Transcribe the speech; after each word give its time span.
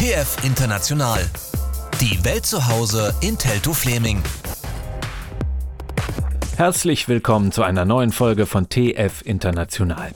TF 0.00 0.46
International. 0.46 1.18
Die 2.00 2.24
Welt 2.24 2.46
zu 2.46 2.68
Hause 2.68 3.14
in 3.20 3.36
Telto 3.36 3.74
Fleming. 3.74 4.22
Herzlich 6.56 7.06
willkommen 7.06 7.52
zu 7.52 7.62
einer 7.62 7.84
neuen 7.84 8.10
Folge 8.10 8.46
von 8.46 8.70
TF 8.70 9.20
International. 9.26 10.12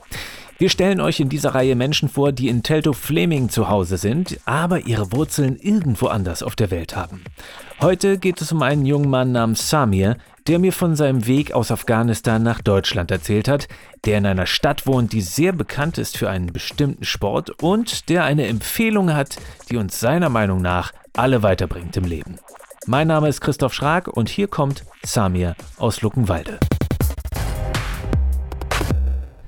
Wir 0.56 0.70
stellen 0.70 1.02
euch 1.02 1.20
in 1.20 1.28
dieser 1.28 1.54
Reihe 1.54 1.76
Menschen 1.76 2.08
vor, 2.08 2.32
die 2.32 2.48
in 2.48 2.62
Telto 2.62 2.94
Fleming 2.94 3.50
zu 3.50 3.68
Hause 3.68 3.98
sind, 3.98 4.40
aber 4.46 4.86
ihre 4.86 5.12
Wurzeln 5.12 5.56
irgendwo 5.56 6.06
anders 6.06 6.42
auf 6.42 6.56
der 6.56 6.70
Welt 6.70 6.96
haben. 6.96 7.22
Heute 7.82 8.16
geht 8.16 8.40
es 8.40 8.52
um 8.52 8.62
einen 8.62 8.86
jungen 8.86 9.10
Mann 9.10 9.32
namens 9.32 9.68
Samir, 9.68 10.16
der 10.46 10.58
mir 10.58 10.72
von 10.72 10.94
seinem 10.94 11.26
Weg 11.26 11.52
aus 11.52 11.70
Afghanistan 11.70 12.42
nach 12.42 12.60
Deutschland 12.60 13.10
erzählt 13.10 13.48
hat, 13.48 13.66
der 14.04 14.18
in 14.18 14.26
einer 14.26 14.46
Stadt 14.46 14.86
wohnt, 14.86 15.12
die 15.12 15.22
sehr 15.22 15.52
bekannt 15.52 15.96
ist 15.96 16.18
für 16.18 16.28
einen 16.28 16.52
bestimmten 16.52 17.04
Sport 17.04 17.62
und 17.62 18.08
der 18.10 18.24
eine 18.24 18.46
Empfehlung 18.46 19.14
hat, 19.14 19.36
die 19.70 19.76
uns 19.76 20.00
seiner 20.00 20.28
Meinung 20.28 20.60
nach 20.60 20.92
alle 21.16 21.42
weiterbringt 21.42 21.96
im 21.96 22.04
Leben. 22.04 22.38
Mein 22.86 23.08
Name 23.08 23.28
ist 23.28 23.40
Christoph 23.40 23.72
Schrag 23.72 24.08
und 24.08 24.28
hier 24.28 24.48
kommt 24.48 24.84
Samir 25.02 25.56
aus 25.78 26.02
Luckenwalde. 26.02 26.58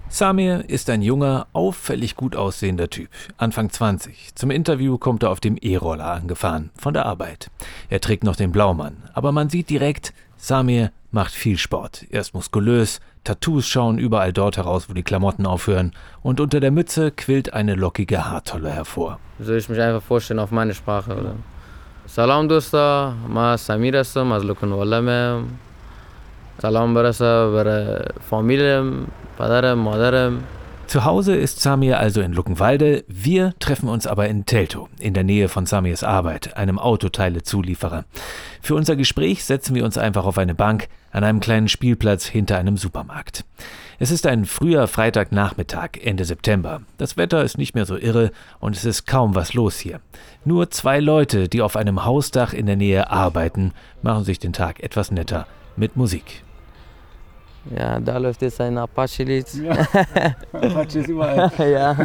Samir 0.09 0.65
ist 0.71 0.89
ein 0.89 1.03
junger, 1.03 1.47
auffällig 1.53 2.17
gut 2.17 2.37
aussehender 2.37 2.89
Typ, 2.89 3.11
Anfang 3.37 3.69
20. 3.69 4.35
Zum 4.35 4.51
Interview 4.51 4.97
kommt 4.97 5.23
er 5.23 5.31
auf 5.31 5.41
dem 5.41 5.59
E-Roller 5.61 6.07
angefahren, 6.07 6.71
von 6.79 6.95
der 6.95 7.05
Arbeit. 7.05 7.51
Er 7.91 8.01
trägt 8.01 8.25
noch 8.25 8.37
den 8.37 8.51
Blaumann, 8.51 8.97
aber 9.13 9.31
man 9.31 9.51
sieht 9.51 9.69
direkt, 9.69 10.15
Samir 10.46 10.92
macht 11.12 11.34
viel 11.34 11.58
Sport. 11.58 12.06
Er 12.10 12.22
ist 12.22 12.34
muskulös, 12.34 13.00
Tattoos 13.24 13.68
schauen 13.68 13.98
überall 14.00 14.34
dort 14.34 14.58
heraus, 14.58 14.90
wo 14.90 14.94
die 14.94 15.04
Klamotten 15.04 15.46
aufhören, 15.46 15.94
und 16.24 16.40
unter 16.40 16.60
der 16.60 16.72
Mütze 16.72 17.12
quillt 17.12 17.54
eine 17.54 17.76
lockige 17.76 18.26
Haartolle 18.26 18.72
hervor. 18.72 19.20
Soll 19.40 19.58
ich 19.58 19.70
mich 19.70 19.80
einfach 19.80 20.02
vorstellen 20.02 20.40
auf 20.40 20.52
meine 20.52 20.74
Sprache, 20.74 21.12
oder? 21.16 21.36
Salam 22.08 22.50
dosta, 22.50 23.14
ma 23.28 23.56
Samir 23.58 23.96
هستم 23.96 24.32
از 24.32 24.46
لکنواله 24.46 25.42
سلام 26.62 26.94
برسه 26.94 27.52
برای 27.52 28.00
فامیلم 28.30 29.08
پدرم 29.40 29.80
مادرم 29.80 30.44
zu 30.87 31.05
Hause 31.05 31.35
ist 31.35 31.61
Samir 31.61 31.99
also 31.99 32.21
in 32.21 32.33
Luckenwalde, 32.33 33.05
wir 33.09 33.55
treffen 33.59 33.89
uns 33.89 34.07
aber 34.07 34.29
in 34.29 34.47
Teltow, 34.47 34.89
in 35.01 35.15
der 35.15 35.25
Nähe 35.25 35.49
von 35.49 35.67
Samirs 35.67 36.05
Arbeit, 36.05 36.57
einem 36.57 36.79
Autoteile-Zulieferer. 36.79 38.05
Für 38.63 38.77
unser 38.77 38.95
Gespräch 38.95 39.45
setzen 39.45 39.75
wir 39.75 39.85
uns 39.85 39.99
einfach 39.99 40.25
auf 40.25 40.39
eine 40.39 40.55
Bank 40.55 40.87
an 41.11 41.25
einem 41.25 41.41
kleinen 41.41 41.67
Spielplatz 41.67 42.27
hinter 42.27 42.57
einem 42.57 42.77
Supermarkt. 42.77 43.45
Es 43.99 44.13
ist 44.13 44.27
ein 44.27 44.45
früher 44.45 44.87
Freitagnachmittag, 44.87 45.99
Ende 46.05 46.25
September. 46.25 46.83
Das 46.99 47.17
Wetter 47.17 47.43
ist 47.43 47.59
nicht 47.59 47.75
mehr 47.75 47.87
so 47.87 47.97
irre 47.97 48.31
und 48.61 48.77
es 48.77 48.85
ist 48.85 49.07
kaum 49.07 49.35
was 49.35 49.55
los 49.55 49.79
hier. 49.79 50.01
Nur 50.45 50.71
zwei 50.71 51.01
Leute, 51.01 51.49
die 51.49 51.63
auf 51.63 51.77
einem 51.77 52.05
Hausdach 52.05 52.53
in 52.53 52.67
der 52.67 52.77
Nähe 52.77 53.11
arbeiten, 53.11 53.73
machen 54.03 54.25
sich 54.25 54.39
den 54.39 54.53
Tag 54.53 54.81
etwas 54.81 55.11
netter 55.11 55.49
mit 55.77 55.97
Musik. 55.97 56.46
Ja, 57.77 57.99
da 57.99 58.19
läuft 58.19 58.43
jetzt 58.43 58.61
ein 58.61 58.79
Apache-Lied. 58.79 59.55
Ja, 59.55 59.73
Apache 60.53 60.99
ist 61.01 61.09
überall. 61.09 61.51
ja. 61.59 61.97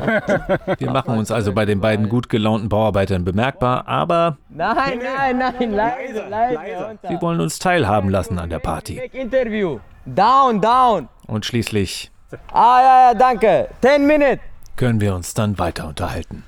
Wir 0.79 0.89
machen 0.91 1.17
uns 1.17 1.29
also 1.31 1.53
bei 1.53 1.65
den 1.65 1.79
beiden 1.81 2.09
gut 2.09 2.29
gelaunten 2.29 2.67
Bauarbeitern 2.69 3.23
bemerkbar, 3.23 3.87
aber 3.87 4.37
Nein, 4.49 4.99
nein, 5.03 5.37
nein, 5.37 5.71
leise, 5.71 6.23
leise. 6.29 6.97
sie 7.07 7.21
wollen 7.21 7.39
uns 7.41 7.59
teilhaben 7.59 8.09
lassen 8.09 8.39
an 8.39 8.49
der 8.49 8.59
Party. 8.59 8.99
Interview. 9.11 9.79
Down, 10.05 10.61
down. 10.61 11.09
Und 11.27 11.45
schließlich 11.45 12.11
Ah, 12.51 12.79
ja, 12.81 13.09
ja, 13.09 13.13
danke. 13.13 13.67
10 13.81 14.07
Minuten. 14.07 14.39
können 14.77 14.99
wir 15.01 15.13
uns 15.13 15.33
dann 15.33 15.59
weiter 15.59 15.87
unterhalten. 15.87 16.43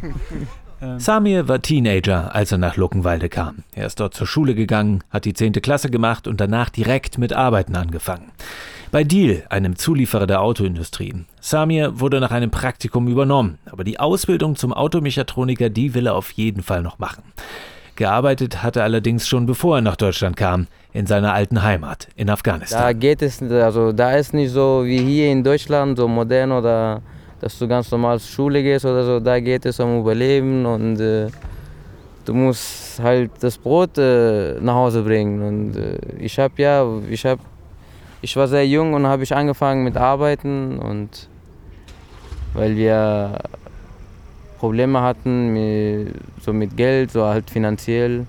Samir 0.98 1.48
war 1.48 1.62
Teenager, 1.62 2.34
als 2.34 2.52
er 2.52 2.58
nach 2.58 2.76
Luckenwalde 2.76 3.28
kam. 3.28 3.64
Er 3.74 3.86
ist 3.86 3.98
dort 3.98 4.14
zur 4.14 4.26
Schule 4.26 4.54
gegangen, 4.54 5.02
hat 5.10 5.24
die 5.24 5.32
10. 5.32 5.52
Klasse 5.54 5.90
gemacht 5.90 6.28
und 6.28 6.40
danach 6.40 6.68
direkt 6.68 7.16
mit 7.16 7.32
Arbeiten 7.32 7.76
angefangen. 7.76 8.30
Bei 8.92 9.02
Deal, 9.02 9.42
einem 9.48 9.76
Zulieferer 9.76 10.26
der 10.26 10.42
Autoindustrie. 10.42 11.24
Samir 11.40 11.98
wurde 11.98 12.20
nach 12.20 12.30
einem 12.30 12.50
Praktikum 12.50 13.08
übernommen, 13.08 13.58
aber 13.70 13.84
die 13.84 13.98
Ausbildung 13.98 14.56
zum 14.56 14.72
Automechatroniker, 14.72 15.70
die 15.70 15.94
will 15.94 16.06
er 16.06 16.14
auf 16.14 16.30
jeden 16.32 16.62
Fall 16.62 16.82
noch 16.82 16.98
machen. 16.98 17.24
Gearbeitet 17.96 18.62
hat 18.62 18.76
er 18.76 18.84
allerdings 18.84 19.26
schon 19.26 19.46
bevor 19.46 19.78
er 19.78 19.80
nach 19.82 19.96
Deutschland 19.96 20.36
kam, 20.36 20.66
in 20.92 21.06
seiner 21.06 21.32
alten 21.32 21.62
Heimat, 21.62 22.08
in 22.16 22.26
Da 22.26 22.34
Afghanistan. 22.34 22.98
geht 22.98 23.22
es, 23.22 23.42
also 23.42 23.92
da 23.92 24.12
ist 24.12 24.34
nicht 24.34 24.50
so 24.50 24.82
wie 24.84 24.98
hier 24.98 25.32
in 25.32 25.42
Deutschland, 25.42 25.96
so 25.96 26.06
modern 26.06 26.52
oder 26.52 27.00
dass 27.40 27.58
du 27.58 27.68
ganz 27.68 27.90
normal 27.90 28.18
zur 28.20 28.30
Schule 28.30 28.62
gehst 28.62 28.84
oder 28.84 29.04
so. 29.04 29.20
Da 29.20 29.40
geht 29.40 29.66
es 29.66 29.80
um 29.80 30.00
Überleben 30.00 30.64
und 30.66 31.00
äh, 31.00 31.28
du 32.24 32.34
musst 32.34 33.00
halt 33.00 33.30
das 33.40 33.58
Brot 33.58 33.98
äh, 33.98 34.54
nach 34.60 34.74
Hause 34.74 35.02
bringen. 35.02 35.42
Und 35.42 35.76
äh, 35.76 35.98
ich 36.18 36.38
habe 36.38 36.54
ja, 36.56 36.86
ich 37.08 37.24
habe, 37.24 37.40
ich 38.22 38.36
war 38.36 38.48
sehr 38.48 38.66
jung 38.66 38.94
und 38.94 39.06
habe 39.06 39.22
ich 39.22 39.34
angefangen 39.34 39.84
mit 39.84 39.96
Arbeiten 39.96 40.78
und 40.78 41.28
weil 42.54 42.76
wir 42.76 43.38
Probleme 44.58 45.02
hatten, 45.02 45.52
mit, 45.52 46.14
so 46.40 46.52
mit 46.52 46.76
Geld, 46.76 47.12
so 47.12 47.24
halt 47.24 47.50
finanziell. 47.50 48.26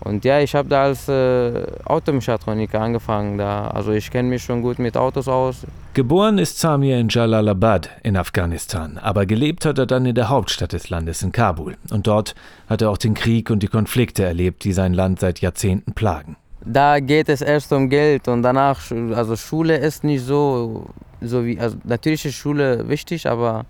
Und 0.00 0.24
ja, 0.24 0.40
ich 0.40 0.54
habe 0.54 0.68
da 0.68 0.84
als 0.84 1.08
äh, 1.08 1.66
Automechatroniker 1.84 2.80
angefangen. 2.80 3.38
Da. 3.38 3.68
Also 3.68 3.92
ich 3.92 4.10
kenne 4.10 4.28
mich 4.28 4.42
schon 4.42 4.62
gut 4.62 4.78
mit 4.78 4.96
Autos 4.96 5.28
aus. 5.28 5.66
Geboren 5.96 6.36
ist 6.36 6.60
Samir 6.60 6.98
in 6.98 7.08
Jalalabad 7.08 7.88
in 8.02 8.18
Afghanistan, 8.18 8.98
aber 8.98 9.24
gelebt 9.24 9.64
hat 9.64 9.78
er 9.78 9.86
dann 9.86 10.04
in 10.04 10.14
der 10.14 10.28
Hauptstadt 10.28 10.74
des 10.74 10.90
Landes, 10.90 11.22
in 11.22 11.32
Kabul. 11.32 11.78
Und 11.90 12.06
dort 12.06 12.34
hat 12.68 12.82
er 12.82 12.90
auch 12.90 12.98
den 12.98 13.14
Krieg 13.14 13.48
und 13.48 13.62
die 13.62 13.68
Konflikte 13.68 14.22
erlebt, 14.22 14.64
die 14.64 14.74
sein 14.74 14.92
Land 14.92 15.20
seit 15.20 15.40
Jahrzehnten 15.40 15.94
plagen. 15.94 16.36
Da 16.66 17.00
geht 17.00 17.30
es 17.30 17.40
erst 17.40 17.72
um 17.72 17.88
Geld 17.88 18.28
und 18.28 18.42
danach, 18.42 18.78
also 19.14 19.36
Schule 19.36 19.78
ist 19.78 20.04
nicht 20.04 20.22
so, 20.22 20.84
so 21.22 21.46
wie, 21.46 21.58
also 21.58 21.78
natürlich 21.84 22.26
ist 22.26 22.34
Schule 22.34 22.86
wichtig, 22.86 23.26
aber 23.26 23.64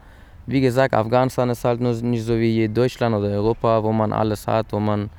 wie 0.46 0.60
gesagt, 0.60 0.94
Afghanistan 0.94 1.48
ist 1.50 1.64
halt 1.64 1.80
nicht 1.80 2.24
so 2.24 2.36
wie 2.36 2.68
Deutschland 2.68 3.14
oder 3.14 3.28
Europa, 3.28 3.84
wo 3.84 3.92
man 3.92 4.12
alles 4.12 4.48
hat, 4.48 4.72
wo 4.72 4.80
man 4.80 5.10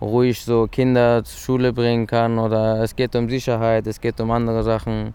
ruhig 0.00 0.42
so 0.42 0.66
Kinder 0.66 1.22
zur 1.22 1.38
Schule 1.38 1.72
bringen 1.72 2.08
kann 2.08 2.36
oder 2.40 2.82
es 2.82 2.96
geht 2.96 3.14
um 3.14 3.30
Sicherheit, 3.30 3.86
es 3.86 4.00
geht 4.00 4.20
um 4.20 4.32
andere 4.32 4.64
Sachen. 4.64 5.14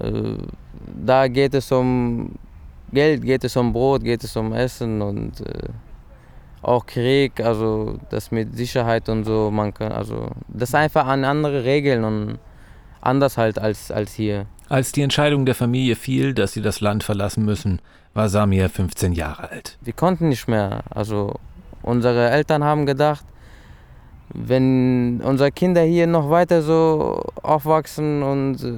Äh, 0.00 0.38
Da 1.04 1.28
geht 1.28 1.54
es 1.54 1.70
um 1.72 2.32
Geld, 2.92 3.22
geht 3.22 3.44
es 3.44 3.56
um 3.56 3.72
Brot, 3.72 4.02
geht 4.04 4.22
es 4.24 4.36
um 4.36 4.52
Essen 4.52 5.02
und 5.02 5.40
äh, 5.40 5.68
auch 6.62 6.86
Krieg, 6.86 7.40
also 7.40 7.98
das 8.10 8.30
mit 8.30 8.56
Sicherheit 8.56 9.08
und 9.08 9.24
so, 9.24 9.50
man 9.50 9.72
kann, 9.72 9.92
also 9.92 10.30
das 10.48 10.70
ist 10.70 10.74
einfach 10.74 11.06
an 11.06 11.24
andere 11.24 11.64
Regeln 11.64 12.04
und 12.04 12.38
anders 13.00 13.36
halt 13.36 13.58
als, 13.58 13.90
als 13.90 14.14
hier. 14.14 14.46
Als 14.68 14.90
die 14.92 15.02
Entscheidung 15.02 15.46
der 15.46 15.54
Familie 15.54 15.94
fiel, 15.96 16.34
dass 16.34 16.52
sie 16.52 16.62
das 16.62 16.80
Land 16.80 17.04
verlassen 17.04 17.44
müssen, 17.44 17.80
war 18.14 18.28
Samir 18.28 18.68
15 18.68 19.12
Jahre 19.12 19.50
alt. 19.50 19.78
Wir 19.82 19.92
konnten 19.92 20.28
nicht 20.28 20.48
mehr, 20.48 20.82
also 20.90 21.34
unsere 21.82 22.30
Eltern 22.30 22.64
haben 22.64 22.86
gedacht, 22.86 23.24
wenn 24.34 25.20
unsere 25.22 25.52
Kinder 25.52 25.82
hier 25.82 26.06
noch 26.08 26.30
weiter 26.30 26.62
so 26.62 27.22
aufwachsen 27.42 28.22
und 28.22 28.62
äh, 28.64 28.72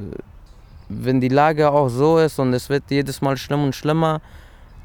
wenn 0.88 1.20
die 1.20 1.28
Lage 1.28 1.70
auch 1.70 1.88
so 1.88 2.18
ist 2.18 2.38
und 2.38 2.52
es 2.54 2.68
wird 2.68 2.84
jedes 2.90 3.20
Mal 3.20 3.36
schlimmer 3.36 3.64
und 3.64 3.74
schlimmer, 3.74 4.20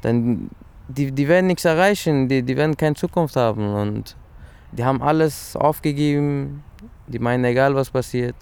dann 0.02 0.50
die, 0.88 1.12
die 1.12 1.28
werden 1.28 1.46
nichts 1.46 1.64
erreichen, 1.64 2.28
die, 2.28 2.42
die 2.42 2.56
werden 2.56 2.76
keine 2.76 2.94
Zukunft 2.94 3.36
haben 3.36 3.74
und 3.74 4.16
die 4.72 4.84
haben 4.84 5.02
alles 5.02 5.56
aufgegeben, 5.56 6.62
die 7.06 7.18
meinen, 7.18 7.44
egal 7.44 7.74
was 7.74 7.90
passiert, 7.90 8.34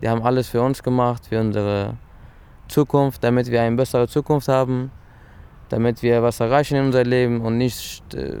die 0.00 0.08
haben 0.08 0.22
alles 0.22 0.48
für 0.48 0.62
uns 0.62 0.82
gemacht, 0.82 1.26
für 1.26 1.40
unsere 1.40 1.96
Zukunft, 2.68 3.22
damit 3.22 3.50
wir 3.50 3.60
eine 3.62 3.76
bessere 3.76 4.08
Zukunft 4.08 4.48
haben, 4.48 4.90
damit 5.68 6.02
wir 6.02 6.22
was 6.22 6.40
erreichen 6.40 6.76
in 6.76 6.86
unserem 6.86 7.08
Leben 7.08 7.40
und 7.40 7.58
nicht, 7.58 8.14
äh, 8.14 8.38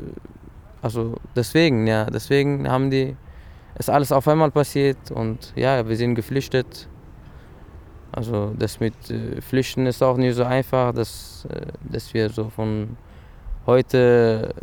also 0.80 1.16
deswegen, 1.36 1.86
ja, 1.86 2.06
deswegen 2.06 2.68
haben 2.68 2.90
die, 2.90 3.16
ist 3.78 3.90
alles 3.90 4.12
auf 4.12 4.26
einmal 4.28 4.50
passiert 4.50 5.10
und 5.10 5.52
ja, 5.56 5.86
wir 5.86 5.96
sind 5.96 6.14
geflüchtet. 6.14 6.88
Also 8.12 8.52
das 8.58 8.78
mit 8.78 8.94
äh, 9.10 9.40
Flüchten 9.40 9.86
ist 9.86 10.02
auch 10.02 10.18
nicht 10.18 10.36
so 10.36 10.44
einfach, 10.44 10.92
dass, 10.92 11.46
äh, 11.48 11.66
dass 11.90 12.12
wir 12.12 12.28
so 12.28 12.50
von 12.50 12.96
heute, 13.66 14.54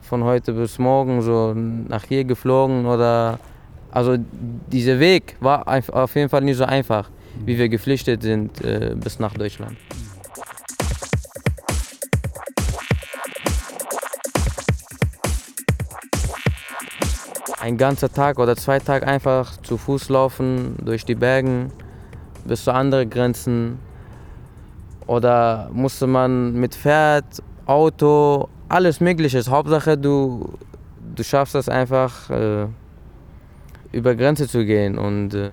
von 0.00 0.24
heute 0.24 0.54
bis 0.54 0.78
morgen 0.78 1.20
so 1.20 1.52
nach 1.54 2.04
hier 2.04 2.24
geflogen 2.24 2.86
oder 2.86 3.38
also 3.90 4.16
dieser 4.16 4.98
Weg 5.00 5.36
war 5.40 5.66
auf 5.68 6.14
jeden 6.14 6.30
Fall 6.30 6.42
nicht 6.42 6.56
so 6.56 6.64
einfach, 6.64 7.10
wie 7.44 7.58
wir 7.58 7.68
geflüchtet 7.68 8.22
sind 8.22 8.64
äh, 8.64 8.94
bis 8.96 9.18
nach 9.18 9.34
Deutschland. 9.34 9.76
Ein 17.60 17.76
ganzer 17.76 18.10
Tag 18.10 18.38
oder 18.38 18.56
zwei 18.56 18.78
Tage 18.78 19.06
einfach 19.06 19.58
zu 19.58 19.76
Fuß 19.76 20.08
laufen 20.08 20.76
durch 20.82 21.04
die 21.04 21.16
Bergen 21.16 21.70
bis 22.48 22.64
zu 22.64 22.72
anderen 22.72 23.08
Grenzen. 23.08 23.78
Oder 25.06 25.70
musste 25.72 26.06
man 26.06 26.54
mit 26.54 26.74
Pferd, 26.74 27.42
Auto, 27.66 28.48
alles 28.68 29.00
Mögliche. 29.00 29.40
Hauptsache, 29.48 29.96
du, 29.96 30.54
du 31.14 31.22
schaffst 31.22 31.54
es 31.54 31.68
einfach, 31.68 32.28
äh, 32.30 32.66
über 33.92 34.14
Grenze 34.14 34.48
zu 34.48 34.64
gehen. 34.64 34.98
Und 34.98 35.34
äh, 35.34 35.50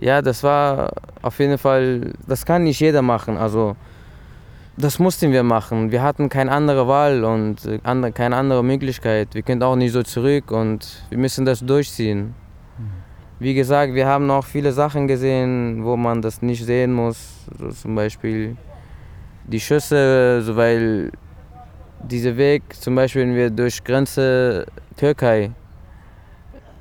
ja, 0.00 0.22
das 0.22 0.42
war 0.42 0.92
auf 1.22 1.38
jeden 1.40 1.58
Fall, 1.58 2.12
das 2.26 2.44
kann 2.44 2.64
nicht 2.64 2.80
jeder 2.80 3.02
machen. 3.02 3.36
Also, 3.36 3.76
das 4.76 5.00
mussten 5.00 5.32
wir 5.32 5.42
machen. 5.42 5.90
Wir 5.90 6.02
hatten 6.02 6.28
keine 6.28 6.52
andere 6.52 6.86
Wahl 6.86 7.24
und 7.24 7.64
äh, 7.66 7.78
keine 8.12 8.36
andere 8.36 8.62
Möglichkeit. 8.62 9.34
Wir 9.34 9.42
können 9.42 9.62
auch 9.62 9.74
nicht 9.74 9.92
so 9.92 10.04
zurück 10.04 10.52
und 10.52 11.02
wir 11.08 11.18
müssen 11.18 11.44
das 11.44 11.60
durchziehen. 11.60 12.34
Wie 13.40 13.54
gesagt, 13.54 13.94
wir 13.94 14.06
haben 14.06 14.30
auch 14.30 14.44
viele 14.44 14.72
Sachen 14.72 15.06
gesehen, 15.06 15.84
wo 15.84 15.96
man 15.96 16.22
das 16.22 16.42
nicht 16.42 16.64
sehen 16.64 16.92
muss. 16.92 17.46
So 17.58 17.68
zum 17.68 17.94
Beispiel 17.94 18.56
die 19.46 19.60
Schüsse, 19.60 20.42
so 20.42 20.56
weil 20.56 21.12
dieser 22.02 22.36
Weg, 22.36 22.62
zum 22.74 22.94
Beispiel 22.94 23.22
wenn 23.22 23.34
wir 23.34 23.50
durch 23.50 23.82
Grenze 23.84 24.66
Türkei, 24.96 25.52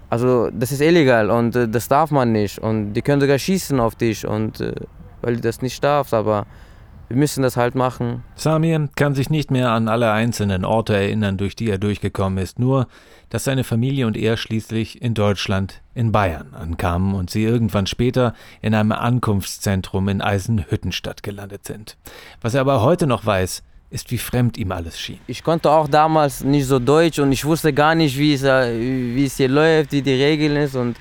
also 0.09 0.49
das 0.51 0.71
ist 0.71 0.81
illegal 0.81 1.29
und 1.29 1.55
äh, 1.55 1.67
das 1.67 1.87
darf 1.87 2.11
man 2.11 2.31
nicht. 2.31 2.59
Und 2.59 2.93
die 2.93 3.01
können 3.01 3.21
sogar 3.21 3.37
schießen 3.37 3.79
auf 3.79 3.95
dich, 3.95 4.25
und, 4.25 4.61
äh, 4.61 4.73
weil 5.21 5.35
du 5.35 5.41
das 5.41 5.61
nicht 5.61 5.83
darfst, 5.83 6.13
aber 6.13 6.45
wir 7.09 7.17
müssen 7.17 7.41
das 7.41 7.55
halt 7.57 7.75
machen. 7.75 8.23
Samir 8.35 8.89
kann 8.95 9.15
sich 9.15 9.29
nicht 9.29 9.51
mehr 9.51 9.71
an 9.71 9.87
alle 9.87 10.11
einzelnen 10.11 10.65
Orte 10.65 10.95
erinnern, 10.95 11.37
durch 11.37 11.55
die 11.55 11.69
er 11.69 11.77
durchgekommen 11.77 12.37
ist, 12.37 12.59
nur 12.59 12.87
dass 13.29 13.43
seine 13.43 13.63
Familie 13.63 14.07
und 14.07 14.17
er 14.17 14.37
schließlich 14.37 15.01
in 15.01 15.13
Deutschland, 15.13 15.81
in 15.97 16.11
Bayern 16.11 16.53
ankamen 16.53 17.15
und 17.15 17.31
sie 17.31 17.43
irgendwann 17.43 17.87
später 17.87 18.33
in 18.61 18.75
einem 18.75 18.91
Ankunftszentrum 18.91 20.07
in 20.09 20.21
Eisenhüttenstadt 20.21 21.23
gelandet 21.23 21.65
sind. 21.65 21.97
Was 22.39 22.53
er 22.53 22.61
aber 22.61 22.83
heute 22.83 23.07
noch 23.07 23.25
weiß, 23.25 23.63
ist, 23.89 24.11
wie 24.11 24.19
fremd 24.19 24.57
ihm 24.57 24.71
alles 24.71 24.99
schien. 24.99 25.19
Ich 25.27 25.43
konnte 25.43 25.71
auch 25.71 25.87
damals 25.87 26.43
nicht 26.43 26.67
so 26.67 26.77
Deutsch 26.77 27.17
und 27.19 27.31
ich 27.31 27.43
wusste 27.45 27.73
gar 27.73 27.95
nicht, 27.95 28.17
wie 28.17 28.33
es, 28.33 28.43
wie 28.43 29.25
es 29.25 29.37
hier 29.37 29.47
läuft, 29.47 29.91
wie 29.91 30.03
die 30.03 30.13
Regeln 30.13 30.55
ist 30.57 30.75
und 30.75 30.97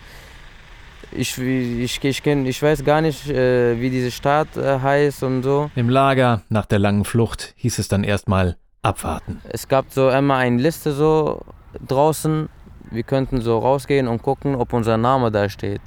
ich, 1.13 1.37
ich, 1.39 2.03
ich, 2.03 2.23
kenn, 2.23 2.47
ich 2.47 2.63
weiß 2.63 2.83
gar 2.83 3.01
nicht, 3.01 3.29
äh, 3.29 3.79
wie 3.81 3.91
diese 3.91 4.11
Stadt 4.11 4.57
äh, 4.57 4.81
heißt 4.81 5.23
und 5.23 5.43
so. 5.43 5.71
Im 5.75 5.91
Lager 5.91 6.43
nach 6.49 6.67
der 6.67 6.79
langen 6.79 7.05
Flucht 7.05 7.55
hieß 7.57 7.79
es 7.79 7.89
dann 7.89 8.03
erstmal 8.03 8.57
abwarten. 8.83 9.43
Es 9.49 9.69
gab 9.69 9.91
so 9.91 10.09
immer 10.11 10.37
eine 10.37 10.61
Liste 10.61 10.93
so 10.93 11.43
draußen. 11.87 12.49
Wir 12.91 13.03
könnten 13.03 13.41
so 13.41 13.59
rausgehen 13.59 14.09
und 14.09 14.23
gucken, 14.23 14.55
ob 14.55 14.73
unser 14.73 14.97
Name 14.97 15.31
da 15.31 15.49
steht. 15.49 15.81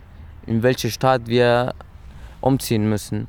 In 0.46 0.64
welche 0.64 0.90
Stadt 0.90 1.28
wir 1.28 1.74
umziehen 2.42 2.90
müssen. 2.90 3.28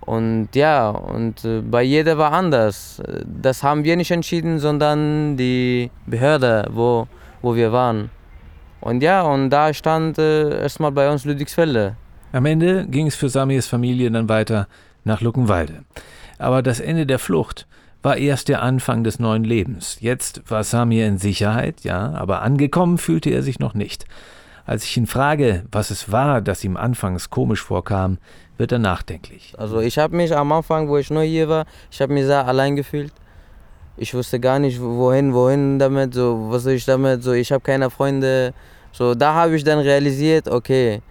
Und 0.00 0.48
ja, 0.54 0.88
und 0.88 1.44
äh, 1.44 1.60
bei 1.60 1.82
jeder 1.82 2.16
war 2.16 2.32
anders. 2.32 3.02
Das 3.26 3.62
haben 3.62 3.84
wir 3.84 3.94
nicht 3.94 4.10
entschieden, 4.10 4.58
sondern 4.58 5.36
die 5.36 5.90
Behörde, 6.06 6.66
wo, 6.72 7.06
wo 7.42 7.54
wir 7.54 7.72
waren. 7.72 8.10
Und 8.80 9.02
ja, 9.02 9.22
und 9.22 9.50
da 9.50 9.74
stand 9.74 10.18
äh, 10.18 10.62
erstmal 10.62 10.92
bei 10.92 11.10
uns 11.10 11.24
Ludwigsfelde. 11.24 11.96
Am 12.32 12.46
Ende 12.46 12.86
ging 12.86 13.06
es 13.06 13.16
für 13.16 13.28
Samirs 13.28 13.66
Familie 13.66 14.10
dann 14.10 14.28
weiter 14.28 14.66
nach 15.04 15.20
Luckenwalde. 15.20 15.84
Aber 16.38 16.62
das 16.62 16.80
Ende 16.80 17.04
der 17.04 17.18
Flucht 17.18 17.66
war 18.02 18.16
erst 18.16 18.48
der 18.48 18.62
Anfang 18.62 19.04
des 19.04 19.18
neuen 19.18 19.44
Lebens. 19.44 19.98
Jetzt 20.00 20.42
war 20.50 20.64
Samir 20.64 21.06
in 21.06 21.18
Sicherheit, 21.18 21.82
ja, 21.82 22.12
aber 22.12 22.42
angekommen 22.42 22.98
fühlte 22.98 23.30
er 23.30 23.42
sich 23.42 23.58
noch 23.58 23.74
nicht. 23.74 24.04
Als 24.64 24.84
ich 24.84 24.96
ihn 24.96 25.06
frage, 25.06 25.64
was 25.72 25.90
es 25.90 26.12
war, 26.12 26.40
das 26.40 26.62
ihm 26.62 26.76
anfangs 26.76 27.30
komisch 27.30 27.62
vorkam, 27.62 28.18
wird 28.58 28.72
er 28.72 28.78
nachdenklich. 28.78 29.54
Also 29.56 29.80
ich 29.80 29.98
habe 29.98 30.14
mich 30.14 30.36
am 30.36 30.52
Anfang, 30.52 30.88
wo 30.88 30.98
ich 30.98 31.10
neu 31.10 31.26
hier 31.26 31.48
war, 31.48 31.64
ich 31.90 32.00
habe 32.00 32.12
mich 32.12 32.26
sehr 32.26 32.46
allein 32.46 32.76
gefühlt. 32.76 33.12
Ich 33.96 34.14
wusste 34.14 34.38
gar 34.38 34.58
nicht, 34.58 34.80
wohin, 34.80 35.32
wohin 35.32 35.78
damit, 35.78 36.14
so, 36.14 36.48
was 36.50 36.64
soll 36.64 36.74
ich 36.74 36.84
damit, 36.84 37.22
so, 37.22 37.32
ich 37.32 37.50
habe 37.50 37.62
keine 37.62 37.90
Freunde. 37.90 38.52
So, 38.92 39.14
da 39.14 39.34
habe 39.34 39.56
ich 39.56 39.64
dann 39.64 39.78
realisiert, 39.78 40.48
okay, 40.48 41.02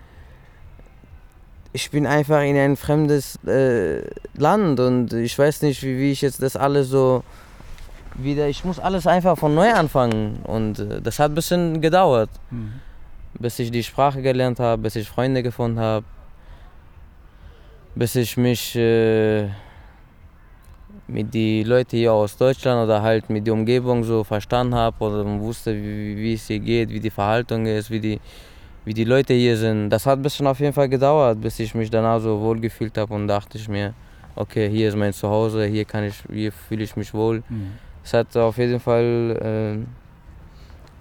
ich 1.78 1.92
bin 1.92 2.08
einfach 2.08 2.42
in 2.42 2.58
ein 2.58 2.76
fremdes 2.76 3.38
äh, 3.46 4.02
Land 4.36 4.80
und 4.80 5.14
ich 5.14 5.38
weiß 5.38 5.62
nicht, 5.62 5.84
wie, 5.84 5.96
wie, 6.00 6.12
ich 6.12 6.22
jetzt 6.22 6.42
das 6.42 6.56
alles 6.56 6.90
so 6.90 7.24
wieder, 8.16 8.48
ich 8.48 8.66
muss 8.66 8.80
alles 8.80 9.06
einfach 9.06 9.38
von 9.38 9.54
neu 9.54 9.72
anfangen 9.72 10.40
und 10.44 10.80
äh, 10.80 11.00
das 11.04 11.20
hat 11.20 11.30
ein 11.32 11.36
bisschen 11.36 11.80
gedauert, 11.80 12.32
mhm. 12.50 12.74
bis 13.38 13.60
ich 13.60 13.70
die 13.70 13.84
Sprache 13.84 14.24
gelernt 14.24 14.60
habe, 14.60 14.82
bis 14.82 14.96
ich 14.96 15.08
Freunde 15.08 15.44
gefunden 15.44 15.80
habe, 15.80 16.04
bis 17.94 18.16
ich 18.16 18.38
mich 18.38 18.76
äh, 18.76 19.48
mit 21.08 21.32
den 21.32 21.68
Leuten 21.68 21.96
hier 21.96 22.12
aus 22.12 22.38
Deutschland 22.38 22.86
oder 22.86 23.04
halt 23.04 23.30
mit 23.30 23.46
der 23.46 23.54
Umgebung 23.54 24.04
so 24.04 24.24
verstanden 24.24 24.74
habe 24.74 24.98
oder 25.06 25.24
wusste, 25.40 25.76
wie, 25.76 26.18
wie, 26.18 26.34
es 26.34 26.48
hier 26.48 26.60
geht, 26.60 26.90
wie 26.90 27.00
die 27.00 27.12
Verhaltung 27.12 27.68
ist, 27.68 27.92
wie 27.92 28.00
die, 28.00 28.20
wie 28.88 28.94
die 28.94 29.04
Leute 29.04 29.34
hier 29.34 29.58
sind. 29.58 29.90
Das 29.90 30.06
hat 30.06 30.18
ein 30.18 30.22
bisschen 30.22 30.48
auf 30.48 30.62
jeden 30.62 30.72
Fall 30.72 30.88
gedauert, 30.88 31.42
bis 31.42 31.60
ich 31.60 31.76
mich 31.76 31.90
danach 31.90 32.22
so 32.22 32.40
wohl 32.40 32.58
gefühlt 32.62 32.98
habe 32.98 33.14
und 33.14 33.28
dachte 33.28 33.58
ich 33.58 33.68
mir, 33.68 33.94
okay, 34.36 34.70
hier 34.70 34.88
ist 34.88 34.96
mein 34.96 35.12
Zuhause, 35.12 35.66
hier 35.66 35.84
kann 35.84 36.06
ich, 36.06 36.16
hier 36.32 36.54
fühle 36.54 36.86
ich 36.86 36.96
mich 36.96 37.14
wohl. 37.14 37.44
Mhm. 37.50 37.74
Es 38.02 38.14
hat 38.14 38.38
auf 38.38 38.58
jeden 38.58 38.80
Fall 38.80 39.84
äh, 39.84 39.86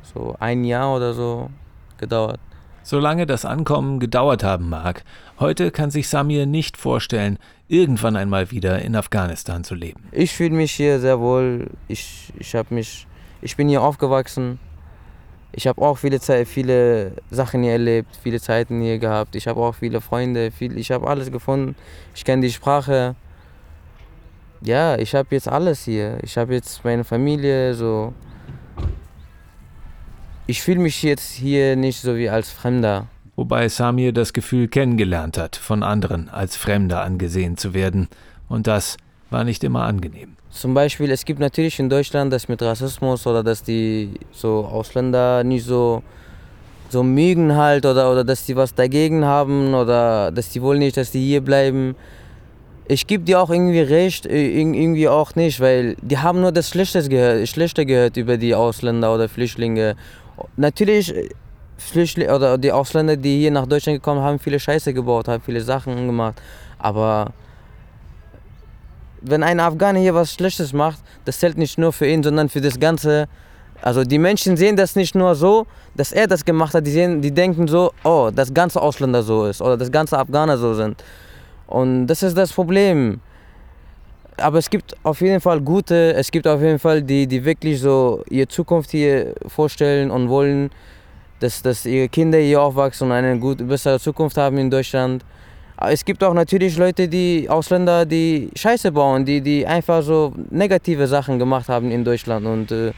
so 0.02 0.34
ein 0.40 0.64
Jahr 0.64 0.96
oder 0.96 1.14
so 1.14 1.48
gedauert. 1.96 2.40
Solange 2.82 3.24
das 3.24 3.44
Ankommen 3.44 4.00
gedauert 4.00 4.42
haben 4.42 4.68
mag, 4.68 5.04
heute 5.38 5.70
kann 5.70 5.92
sich 5.92 6.08
Samir 6.08 6.44
nicht 6.44 6.76
vorstellen, 6.76 7.38
irgendwann 7.68 8.16
einmal 8.16 8.50
wieder 8.50 8.82
in 8.82 8.96
Afghanistan 8.96 9.62
zu 9.62 9.76
leben. 9.76 10.02
Ich 10.10 10.34
fühle 10.34 10.56
mich 10.56 10.72
hier 10.72 10.98
sehr 10.98 11.20
wohl. 11.20 11.70
Ich, 11.86 12.32
ich, 12.36 12.52
mich, 12.70 13.06
ich 13.42 13.56
bin 13.56 13.68
hier 13.68 13.82
aufgewachsen. 13.82 14.58
Ich 15.52 15.66
habe 15.66 15.80
auch 15.80 15.98
viele, 15.98 16.20
Zeit, 16.20 16.48
viele 16.48 17.12
Sachen 17.30 17.62
hier 17.62 17.72
erlebt, 17.72 18.18
viele 18.22 18.40
Zeiten 18.40 18.80
hier 18.80 18.98
gehabt. 18.98 19.36
Ich 19.36 19.46
habe 19.46 19.60
auch 19.60 19.74
viele 19.74 20.00
Freunde, 20.00 20.50
viel, 20.50 20.76
ich 20.76 20.90
habe 20.90 21.08
alles 21.08 21.32
gefunden. 21.32 21.74
Ich 22.14 22.24
kenne 22.24 22.42
die 22.42 22.52
Sprache. 22.52 23.14
Ja, 24.60 24.98
ich 24.98 25.14
habe 25.14 25.28
jetzt 25.30 25.48
alles 25.48 25.84
hier. 25.84 26.18
Ich 26.22 26.36
habe 26.36 26.54
jetzt 26.54 26.84
meine 26.84 27.04
Familie, 27.04 27.74
so 27.74 28.12
ich 30.48 30.62
fühle 30.62 30.78
mich 30.78 31.02
jetzt 31.02 31.32
hier 31.32 31.74
nicht 31.74 32.00
so 32.00 32.16
wie 32.16 32.28
als 32.28 32.50
Fremder. 32.50 33.08
Wobei 33.34 33.68
Samir 33.68 34.12
das 34.12 34.32
Gefühl 34.32 34.68
kennengelernt 34.68 35.38
hat, 35.38 35.56
von 35.56 35.82
anderen 35.82 36.28
als 36.28 36.56
Fremder 36.56 37.02
angesehen 37.02 37.56
zu 37.56 37.74
werden. 37.74 38.08
Und 38.48 38.68
das 38.68 38.96
war 39.30 39.44
nicht 39.44 39.64
immer 39.64 39.82
angenehm. 39.82 40.36
Zum 40.50 40.74
Beispiel, 40.74 41.10
es 41.10 41.24
gibt 41.24 41.40
natürlich 41.40 41.78
in 41.78 41.88
Deutschland 41.88 42.32
das 42.32 42.48
mit 42.48 42.62
Rassismus 42.62 43.26
oder 43.26 43.42
dass 43.42 43.62
die 43.62 44.14
so 44.32 44.64
Ausländer 44.64 45.44
nicht 45.44 45.66
so, 45.66 46.02
so 46.88 47.02
mögen 47.02 47.54
halt 47.56 47.84
oder, 47.84 48.10
oder 48.10 48.24
dass 48.24 48.46
die 48.46 48.56
was 48.56 48.74
dagegen 48.74 49.24
haben 49.24 49.74
oder 49.74 50.30
dass 50.32 50.50
die 50.50 50.62
wollen 50.62 50.78
nicht, 50.78 50.96
dass 50.96 51.10
die 51.10 51.24
hier 51.24 51.40
bleiben. 51.40 51.96
Ich 52.88 53.06
gebe 53.08 53.24
dir 53.24 53.40
auch 53.40 53.50
irgendwie 53.50 53.80
recht, 53.80 54.26
irgendwie 54.26 55.08
auch 55.08 55.34
nicht, 55.34 55.58
weil 55.60 55.96
die 56.02 56.18
haben 56.18 56.40
nur 56.40 56.52
das 56.52 56.68
Schlechte 56.70 57.06
gehört, 57.08 57.48
Schlechte 57.48 57.84
gehört 57.84 58.16
über 58.16 58.36
die 58.36 58.54
Ausländer 58.54 59.12
oder 59.12 59.28
Flüchtlinge 59.28 59.96
Natürlich, 60.56 61.14
äh, 61.14 61.28
Flüchtlinge 61.78 62.34
oder 62.34 62.58
die 62.58 62.72
Ausländer, 62.72 63.16
die 63.16 63.40
hier 63.40 63.50
nach 63.50 63.66
Deutschland 63.66 63.98
gekommen 63.98 64.20
haben, 64.20 64.38
viele 64.38 64.58
Scheiße 64.58 64.94
gebaut, 64.94 65.28
haben 65.28 65.42
viele 65.42 65.60
Sachen 65.60 66.06
gemacht. 66.06 66.40
Aber 66.78 67.32
wenn 69.20 69.42
ein 69.42 69.60
Afghaner 69.60 69.98
hier 69.98 70.14
was 70.14 70.32
Schlechtes 70.32 70.72
macht, 70.72 70.98
das 71.24 71.38
zählt 71.38 71.58
nicht 71.58 71.78
nur 71.78 71.92
für 71.92 72.06
ihn, 72.06 72.22
sondern 72.22 72.48
für 72.48 72.60
das 72.60 72.78
Ganze. 72.78 73.28
Also 73.82 74.04
die 74.04 74.18
Menschen 74.18 74.56
sehen 74.56 74.76
das 74.76 74.96
nicht 74.96 75.14
nur 75.14 75.34
so, 75.34 75.66
dass 75.94 76.12
er 76.12 76.26
das 76.26 76.44
gemacht 76.44 76.74
hat, 76.74 76.86
die, 76.86 76.90
sehen, 76.90 77.20
die 77.20 77.30
denken 77.30 77.68
so, 77.68 77.92
oh, 78.04 78.30
das 78.34 78.52
ganze 78.52 78.80
Ausländer 78.80 79.22
so 79.22 79.46
ist 79.46 79.60
oder 79.60 79.76
das 79.76 79.92
ganze 79.92 80.18
Afghaner 80.18 80.56
so 80.56 80.74
sind. 80.74 81.02
Und 81.66 82.06
das 82.06 82.22
ist 82.22 82.36
das 82.36 82.52
Problem 82.52 83.20
aber 84.38 84.58
es 84.58 84.68
gibt 84.68 84.94
auf 85.02 85.20
jeden 85.20 85.40
Fall 85.40 85.60
gute, 85.60 86.14
es 86.14 86.30
gibt 86.30 86.46
auf 86.46 86.60
jeden 86.60 86.78
Fall 86.78 87.02
die, 87.02 87.26
die 87.26 87.44
wirklich 87.44 87.80
so 87.80 88.22
ihre 88.28 88.48
Zukunft 88.48 88.90
hier 88.90 89.34
vorstellen 89.46 90.10
und 90.10 90.28
wollen, 90.28 90.70
dass, 91.40 91.62
dass 91.62 91.86
ihre 91.86 92.08
Kinder 92.08 92.38
hier 92.38 92.60
aufwachsen 92.60 93.08
und 93.08 93.12
eine 93.12 93.38
gute, 93.38 93.64
bessere 93.64 93.98
Zukunft 93.98 94.36
haben 94.36 94.58
in 94.58 94.70
Deutschland. 94.70 95.24
Es 95.78 96.04
gibt 96.04 96.24
auch 96.24 96.32
natürlich 96.32 96.78
Leute, 96.78 97.06
die 97.06 97.48
Ausländer, 97.50 98.06
die 98.06 98.48
Scheiße 98.56 98.92
bauen, 98.92 99.26
die, 99.26 99.42
die 99.42 99.66
einfach 99.66 100.02
so 100.02 100.32
negative 100.50 101.06
Sachen 101.06 101.38
gemacht 101.38 101.68
haben 101.68 101.90
in 101.90 102.02
Deutschland. 102.02 102.46
Und 102.46 102.72
äh, 102.72 102.92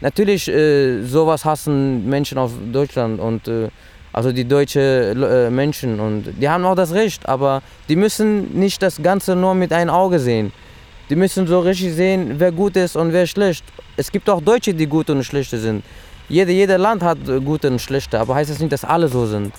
natürlich, 0.00 0.48
äh, 0.48 1.02
sowas 1.02 1.44
hassen 1.44 2.08
Menschen 2.08 2.38
aus 2.38 2.50
Deutschland 2.72 3.20
und 3.20 3.46
äh, 3.46 3.68
also 4.12 4.32
die 4.32 4.44
deutschen 4.44 5.22
äh, 5.22 5.48
Menschen. 5.48 6.00
Und 6.00 6.32
die 6.40 6.48
haben 6.48 6.64
auch 6.64 6.74
das 6.74 6.92
Recht, 6.92 7.28
aber 7.28 7.62
die 7.88 7.96
müssen 7.96 8.58
nicht 8.58 8.82
das 8.82 9.00
Ganze 9.00 9.36
nur 9.36 9.54
mit 9.54 9.72
einem 9.72 9.90
Auge 9.90 10.18
sehen. 10.18 10.52
Die 11.10 11.16
müssen 11.16 11.46
so 11.46 11.60
richtig 11.60 11.94
sehen, 11.94 12.34
wer 12.38 12.50
gut 12.50 12.76
ist 12.76 12.96
und 12.96 13.12
wer 13.12 13.26
schlecht. 13.26 13.64
Es 13.96 14.10
gibt 14.10 14.28
auch 14.28 14.40
Deutsche, 14.40 14.74
die 14.74 14.86
gut 14.86 15.08
und 15.08 15.22
schlecht 15.22 15.50
sind. 15.50 15.84
Jede, 16.28 16.50
jeder 16.50 16.78
Land 16.78 17.02
hat 17.02 17.18
gute 17.44 17.68
und 17.70 17.80
schlechte, 17.80 18.18
aber 18.18 18.34
heißt 18.34 18.50
das 18.50 18.58
nicht, 18.58 18.72
dass 18.72 18.84
alle 18.84 19.06
so 19.06 19.26
sind. 19.26 19.52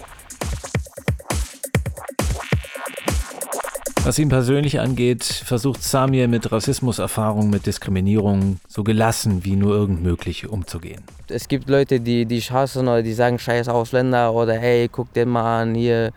Was 4.05 4.19
ihn 4.19 4.29
persönlich 4.29 4.79
angeht, 4.79 5.23
versucht 5.23 5.81
Samir 5.81 6.27
mit 6.27 6.51
Rassismuserfahrung, 6.51 7.49
mit 7.49 7.65
Diskriminierung 7.65 8.59
so 8.67 8.83
gelassen 8.83 9.43
wie 9.43 9.55
nur 9.55 9.73
irgend 9.73 10.03
möglich 10.03 10.47
umzugehen. 10.47 11.01
Es 11.27 11.47
gibt 11.47 11.67
Leute, 11.67 11.99
die 11.99 12.27
dich 12.27 12.51
hassen 12.51 12.87
oder 12.87 13.01
die 13.01 13.13
sagen 13.13 13.39
scheiß 13.39 13.67
Ausländer 13.67 14.31
oder 14.31 14.53
hey, 14.53 14.87
guck 14.91 15.11
dir 15.13 15.25
mal 15.25 15.63
an 15.63 15.73
hier, 15.73 16.11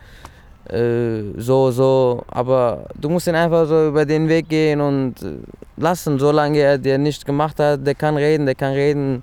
äh, 0.68 1.32
so, 1.38 1.70
so. 1.70 2.24
Aber 2.28 2.90
du 3.00 3.08
musst 3.08 3.26
ihn 3.26 3.34
einfach 3.34 3.66
so 3.66 3.88
über 3.88 4.04
den 4.04 4.28
Weg 4.28 4.50
gehen 4.50 4.82
und 4.82 5.22
äh, 5.22 5.36
lassen, 5.78 6.18
solange 6.18 6.58
er 6.58 6.76
dir 6.76 6.98
nichts 6.98 7.24
gemacht 7.24 7.58
hat, 7.58 7.86
der 7.86 7.94
kann 7.94 8.18
reden, 8.18 8.44
der 8.44 8.54
kann 8.54 8.74
reden 8.74 9.22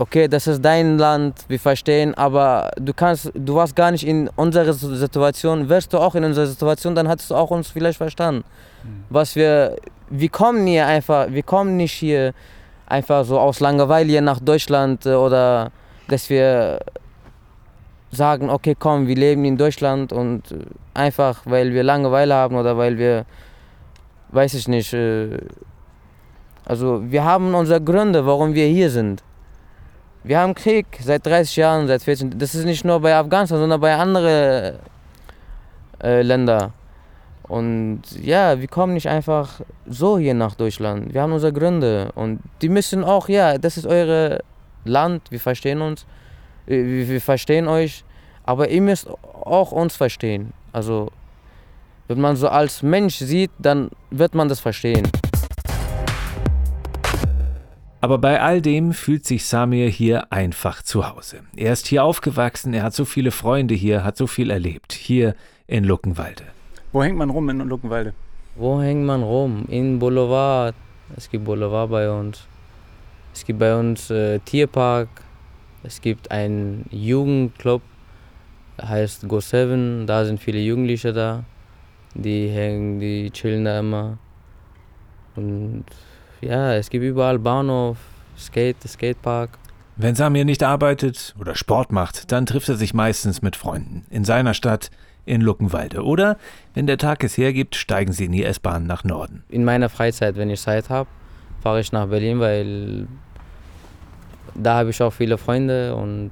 okay, 0.00 0.28
das 0.28 0.46
ist 0.46 0.64
dein 0.64 0.98
Land, 0.98 1.44
wir 1.48 1.60
verstehen, 1.60 2.14
aber 2.14 2.70
du 2.76 2.94
kannst, 2.94 3.30
du 3.34 3.54
warst 3.54 3.76
gar 3.76 3.90
nicht 3.90 4.06
in 4.06 4.28
unserer 4.36 4.72
Situation, 4.72 5.68
wärst 5.68 5.92
du 5.92 5.98
auch 5.98 6.14
in 6.14 6.24
unserer 6.24 6.46
Situation, 6.46 6.94
dann 6.94 7.06
hättest 7.06 7.30
du 7.30 7.34
auch 7.34 7.50
uns 7.50 7.68
vielleicht 7.68 7.98
verstanden. 7.98 8.44
Mhm. 8.82 9.04
Was 9.10 9.36
wir, 9.36 9.76
wir 10.08 10.28
kommen 10.30 10.66
hier 10.66 10.86
einfach, 10.86 11.30
wir 11.30 11.42
kommen 11.42 11.76
nicht 11.76 11.92
hier 11.92 12.32
einfach 12.86 13.24
so 13.24 13.38
aus 13.38 13.60
Langeweile 13.60 14.22
nach 14.22 14.40
Deutschland 14.40 15.04
äh, 15.06 15.14
oder 15.14 15.70
dass 16.08 16.30
wir 16.30 16.80
sagen, 18.10 18.50
okay, 18.50 18.74
komm, 18.76 19.06
wir 19.06 19.16
leben 19.16 19.44
in 19.44 19.56
Deutschland 19.56 20.12
und 20.12 20.50
äh, 20.50 20.56
einfach, 20.94 21.42
weil 21.44 21.72
wir 21.74 21.82
Langeweile 21.82 22.34
haben 22.34 22.56
oder 22.56 22.76
weil 22.76 22.96
wir, 22.96 23.26
weiß 24.30 24.54
ich 24.54 24.66
nicht, 24.66 24.94
äh, 24.94 25.38
also 26.64 27.02
wir 27.04 27.24
haben 27.24 27.54
unsere 27.54 27.80
Gründe, 27.82 28.24
warum 28.24 28.54
wir 28.54 28.66
hier 28.66 28.90
sind. 28.90 29.22
Wir 30.22 30.38
haben 30.38 30.54
Krieg 30.54 30.86
seit 31.02 31.24
30 31.24 31.56
Jahren, 31.56 31.86
seit 31.86 32.02
14. 32.02 32.38
Das 32.38 32.54
ist 32.54 32.64
nicht 32.66 32.84
nur 32.84 33.00
bei 33.00 33.14
Afghanistan, 33.14 33.58
sondern 33.58 33.80
bei 33.80 33.94
anderen 33.94 34.78
äh, 36.02 36.22
Ländern. 36.22 36.72
Und 37.44 38.02
ja, 38.22 38.60
wir 38.60 38.68
kommen 38.68 38.94
nicht 38.94 39.08
einfach 39.08 39.60
so 39.86 40.18
hier 40.18 40.34
nach 40.34 40.54
Deutschland. 40.54 41.12
Wir 41.14 41.22
haben 41.22 41.32
unsere 41.32 41.52
Gründe. 41.52 42.12
Und 42.14 42.40
die 42.60 42.68
müssen 42.68 43.02
auch, 43.02 43.28
ja, 43.28 43.58
das 43.58 43.76
ist 43.76 43.86
euer 43.86 44.40
Land, 44.84 45.22
wir 45.30 45.40
verstehen 45.40 45.80
uns, 45.80 46.06
wir, 46.66 47.08
wir 47.08 47.20
verstehen 47.20 47.66
euch. 47.66 48.04
Aber 48.44 48.68
ihr 48.68 48.82
müsst 48.82 49.08
auch 49.08 49.72
uns 49.72 49.96
verstehen. 49.96 50.52
Also, 50.72 51.10
wenn 52.08 52.20
man 52.20 52.36
so 52.36 52.48
als 52.48 52.82
Mensch 52.82 53.16
sieht, 53.16 53.50
dann 53.58 53.90
wird 54.10 54.34
man 54.34 54.48
das 54.48 54.60
verstehen. 54.60 55.08
Aber 58.02 58.16
bei 58.18 58.40
all 58.40 58.62
dem 58.62 58.92
fühlt 58.92 59.26
sich 59.26 59.44
Samir 59.44 59.88
hier 59.88 60.32
einfach 60.32 60.82
zu 60.82 61.08
Hause. 61.08 61.40
Er 61.54 61.72
ist 61.72 61.86
hier 61.86 62.02
aufgewachsen, 62.02 62.72
er 62.72 62.82
hat 62.82 62.94
so 62.94 63.04
viele 63.04 63.30
Freunde 63.30 63.74
hier, 63.74 64.04
hat 64.04 64.16
so 64.16 64.26
viel 64.26 64.50
erlebt, 64.50 64.92
hier 64.94 65.34
in 65.66 65.84
Luckenwalde. 65.84 66.44
Wo 66.92 67.02
hängt 67.02 67.16
man 67.16 67.28
rum 67.28 67.50
in 67.50 67.58
Luckenwalde? 67.58 68.14
Wo 68.56 68.80
hängt 68.80 69.04
man 69.04 69.22
rum? 69.22 69.64
In 69.68 69.98
Boulevard. 69.98 70.74
Es 71.16 71.30
gibt 71.30 71.44
Boulevard 71.44 71.90
bei 71.90 72.10
uns. 72.10 72.46
Es 73.34 73.44
gibt 73.44 73.58
bei 73.58 73.78
uns 73.78 74.10
äh, 74.10 74.38
Tierpark. 74.40 75.08
Es 75.82 76.00
gibt 76.00 76.30
einen 76.30 76.86
Jugendclub, 76.90 77.82
heißt 78.80 79.28
Go 79.28 79.40
Seven. 79.40 80.06
Da 80.06 80.24
sind 80.24 80.40
viele 80.40 80.58
Jugendliche 80.58 81.12
da. 81.12 81.44
Die 82.14 82.48
hängen, 82.48 82.98
die 82.98 83.30
chillen 83.30 83.64
da 83.64 83.78
immer. 83.78 84.18
Und 85.36 85.84
ja, 86.40 86.74
es 86.74 86.90
gibt 86.90 87.04
überall 87.04 87.38
Bahnhof, 87.38 87.98
Skate, 88.38 88.82
Skatepark. 88.86 89.50
Wenn 89.96 90.14
Samir 90.14 90.44
nicht 90.44 90.62
arbeitet 90.62 91.34
oder 91.38 91.54
Sport 91.54 91.92
macht, 91.92 92.32
dann 92.32 92.46
trifft 92.46 92.68
er 92.68 92.76
sich 92.76 92.94
meistens 92.94 93.42
mit 93.42 93.56
Freunden 93.56 94.06
in 94.10 94.24
seiner 94.24 94.54
Stadt 94.54 94.90
in 95.26 95.42
Luckenwalde. 95.42 96.02
Oder 96.02 96.38
wenn 96.74 96.86
der 96.86 96.96
Tag 96.96 97.22
es 97.22 97.36
hergibt, 97.36 97.76
steigen 97.76 98.12
sie 98.12 98.24
in 98.24 98.32
die 98.32 98.44
S-Bahn 98.44 98.86
nach 98.86 99.04
Norden. 99.04 99.44
In 99.48 99.64
meiner 99.64 99.88
Freizeit, 99.88 100.36
wenn 100.36 100.48
ich 100.48 100.60
Zeit 100.60 100.88
habe, 100.88 101.08
fahre 101.62 101.80
ich 101.80 101.92
nach 101.92 102.06
Berlin, 102.06 102.40
weil 102.40 103.06
da 104.54 104.78
habe 104.78 104.90
ich 104.90 105.02
auch 105.02 105.12
viele 105.12 105.36
Freunde 105.36 105.94
und 105.94 106.30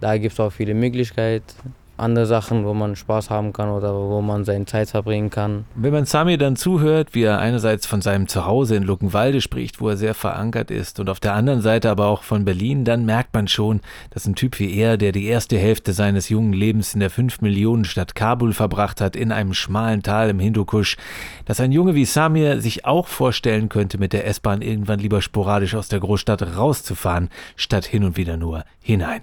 da 0.00 0.18
gibt 0.18 0.32
es 0.32 0.40
auch 0.40 0.50
viele 0.50 0.74
Möglichkeiten 0.74 1.74
andere 1.96 2.26
Sachen, 2.26 2.64
wo 2.64 2.74
man 2.74 2.96
Spaß 2.96 3.30
haben 3.30 3.52
kann 3.52 3.68
oder 3.70 3.94
wo 3.94 4.20
man 4.20 4.44
seine 4.44 4.64
Zeit 4.64 4.90
verbringen 4.90 5.30
kann. 5.30 5.64
Wenn 5.74 5.92
man 5.92 6.04
Sami 6.06 6.36
dann 6.36 6.56
zuhört, 6.56 7.14
wie 7.14 7.22
er 7.22 7.38
einerseits 7.38 7.86
von 7.86 8.02
seinem 8.02 8.28
Zuhause 8.28 8.76
in 8.76 8.82
Luckenwalde 8.82 9.40
spricht, 9.40 9.80
wo 9.80 9.88
er 9.88 9.96
sehr 9.96 10.14
verankert 10.14 10.70
ist, 10.70 10.98
und 11.00 11.08
auf 11.08 11.20
der 11.20 11.34
anderen 11.34 11.60
Seite 11.60 11.90
aber 11.90 12.06
auch 12.06 12.22
von 12.22 12.44
Berlin, 12.44 12.84
dann 12.84 13.04
merkt 13.04 13.34
man 13.34 13.48
schon, 13.48 13.80
dass 14.10 14.26
ein 14.26 14.34
Typ 14.34 14.58
wie 14.58 14.74
er, 14.74 14.96
der 14.96 15.12
die 15.12 15.26
erste 15.26 15.56
Hälfte 15.56 15.92
seines 15.92 16.28
jungen 16.28 16.52
Lebens 16.52 16.94
in 16.94 17.00
der 17.00 17.10
5-Millionen-Stadt 17.10 18.14
Kabul 18.14 18.52
verbracht 18.52 19.00
hat, 19.00 19.16
in 19.16 19.32
einem 19.32 19.54
schmalen 19.54 20.02
Tal 20.02 20.30
im 20.30 20.38
Hindukusch, 20.38 20.96
dass 21.44 21.60
ein 21.60 21.72
Junge 21.72 21.94
wie 21.94 22.04
Samir 22.04 22.60
sich 22.60 22.84
auch 22.84 23.06
vorstellen 23.06 23.68
könnte, 23.68 23.98
mit 23.98 24.12
der 24.12 24.26
S-Bahn 24.26 24.62
irgendwann 24.62 24.98
lieber 24.98 25.22
sporadisch 25.22 25.74
aus 25.74 25.88
der 25.88 26.00
Großstadt 26.00 26.56
rauszufahren, 26.56 27.28
statt 27.56 27.84
hin 27.84 28.04
und 28.04 28.16
wieder 28.16 28.36
nur 28.36 28.64
hinein. 28.80 29.22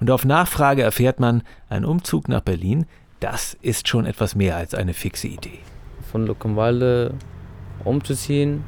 Und 0.00 0.10
auf 0.10 0.24
Nachfrage 0.24 0.82
erfährt 0.82 1.20
man, 1.20 1.42
ein 1.68 1.84
Umzug 1.84 2.28
nach 2.28 2.42
Berlin, 2.42 2.86
das 3.20 3.56
ist 3.62 3.88
schon 3.88 4.04
etwas 4.06 4.34
mehr 4.34 4.56
als 4.56 4.74
eine 4.74 4.92
fixe 4.92 5.28
Idee. 5.28 5.58
Von 6.10 6.26
Luckenwalde 6.26 7.14
umzuziehen, 7.84 8.64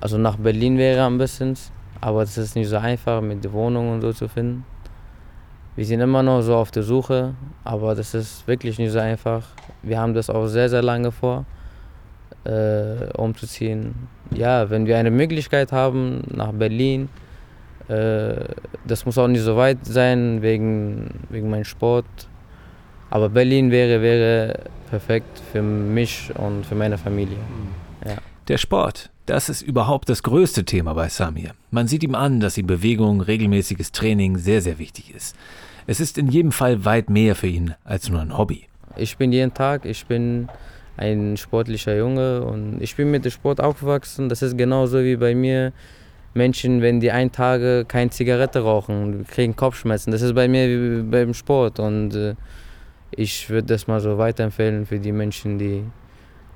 also 0.00 0.16
nach 0.16 0.36
Berlin 0.36 0.78
wäre 0.78 1.02
am 1.02 1.18
besten, 1.18 1.54
aber 2.00 2.22
es 2.22 2.38
ist 2.38 2.56
nicht 2.56 2.68
so 2.68 2.78
einfach 2.78 3.20
mit 3.20 3.44
der 3.44 3.52
Wohnung 3.52 3.92
und 3.92 4.00
so 4.00 4.12
zu 4.12 4.28
finden. 4.28 4.64
Wir 5.76 5.84
sind 5.84 6.00
immer 6.00 6.22
noch 6.22 6.42
so 6.42 6.56
auf 6.56 6.70
der 6.70 6.82
Suche, 6.82 7.34
aber 7.64 7.94
das 7.94 8.14
ist 8.14 8.46
wirklich 8.46 8.78
nicht 8.78 8.92
so 8.92 8.98
einfach. 8.98 9.46
Wir 9.82 9.98
haben 9.98 10.14
das 10.14 10.30
auch 10.30 10.46
sehr, 10.46 10.68
sehr 10.68 10.82
lange 10.82 11.12
vor, 11.12 11.44
äh, 12.44 13.12
umzuziehen. 13.16 13.94
Ja, 14.30 14.70
wenn 14.70 14.86
wir 14.86 14.98
eine 14.98 15.10
Möglichkeit 15.10 15.72
haben 15.72 16.22
nach 16.28 16.52
Berlin, 16.52 17.08
das 17.90 19.04
muss 19.06 19.18
auch 19.18 19.28
nicht 19.28 19.42
so 19.42 19.56
weit 19.56 19.84
sein 19.84 20.42
wegen, 20.42 21.10
wegen 21.28 21.50
meinem 21.50 21.64
Sport. 21.64 22.06
Aber 23.10 23.28
Berlin 23.28 23.70
wäre, 23.70 24.00
wäre 24.02 24.60
perfekt 24.88 25.40
für 25.52 25.62
mich 25.62 26.30
und 26.36 26.64
für 26.64 26.76
meine 26.76 26.98
Familie. 26.98 27.36
Mhm. 27.36 28.08
Ja. 28.08 28.16
Der 28.48 28.58
Sport, 28.58 29.10
das 29.26 29.48
ist 29.48 29.62
überhaupt 29.62 30.08
das 30.08 30.22
größte 30.22 30.64
Thema 30.64 30.94
bei 30.94 31.08
Samir. 31.08 31.52
Man 31.70 31.88
sieht 31.88 32.02
ihm 32.02 32.14
an, 32.14 32.40
dass 32.40 32.58
ihm 32.58 32.66
Bewegung, 32.66 33.20
regelmäßiges 33.20 33.92
Training 33.92 34.38
sehr, 34.38 34.62
sehr 34.62 34.78
wichtig 34.78 35.14
ist. 35.14 35.36
Es 35.86 36.00
ist 36.00 36.18
in 36.18 36.28
jedem 36.28 36.52
Fall 36.52 36.84
weit 36.84 37.10
mehr 37.10 37.34
für 37.34 37.48
ihn 37.48 37.74
als 37.84 38.08
nur 38.08 38.20
ein 38.20 38.36
Hobby. 38.36 38.66
Ich 38.96 39.16
bin 39.16 39.32
jeden 39.32 39.54
Tag, 39.54 39.84
ich 39.84 40.06
bin 40.06 40.48
ein 40.96 41.36
sportlicher 41.36 41.96
Junge 41.96 42.42
und 42.42 42.80
ich 42.80 42.94
bin 42.94 43.10
mit 43.10 43.24
dem 43.24 43.30
Sport 43.30 43.60
aufgewachsen. 43.60 44.28
Das 44.28 44.42
ist 44.42 44.56
genauso 44.58 45.02
wie 45.02 45.16
bei 45.16 45.34
mir. 45.34 45.72
Menschen, 46.34 46.80
wenn 46.80 47.00
die 47.00 47.10
ein 47.10 47.32
Tage 47.32 47.84
keine 47.86 48.10
Zigarette 48.10 48.60
rauchen, 48.60 49.26
kriegen 49.26 49.56
Kopfschmerzen. 49.56 50.12
Das 50.12 50.22
ist 50.22 50.34
bei 50.34 50.48
mir 50.48 50.68
wie 50.68 51.02
beim 51.02 51.34
Sport 51.34 51.80
und 51.80 52.14
äh, 52.14 52.34
ich 53.10 53.50
würde 53.50 53.66
das 53.66 53.86
mal 53.86 54.00
so 54.00 54.18
weiterempfehlen 54.18 54.86
für 54.86 54.98
die 54.98 55.12
Menschen, 55.12 55.58
die 55.58 55.84